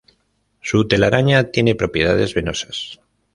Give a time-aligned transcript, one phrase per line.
[0.61, 2.99] Su telaraña tiene propiedades venenosas.